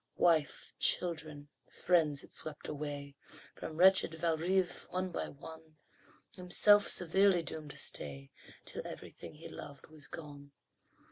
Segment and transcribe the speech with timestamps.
[0.17, 3.13] Wife, children, friends, it swept away
[3.53, 5.77] From wretched Valrive, one by one,
[6.35, 8.31] Himself severely doomed to stay
[8.65, 10.53] Till everything he loved was gone.